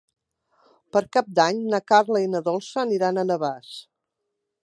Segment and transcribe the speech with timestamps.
[0.95, 3.71] Per Cap d'Any na Carla i na Dolça aniran a Navàs.